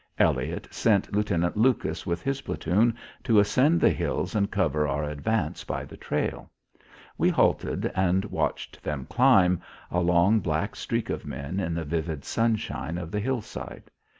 [0.17, 5.63] Elliott sent Lieutenant Lucas with his platoon to ascend the hills and cover our advance
[5.63, 6.49] by the trail.
[7.19, 9.61] We halted and watched them climb,
[9.91, 13.91] a long black streak of men in the vivid sunshine of the hillside.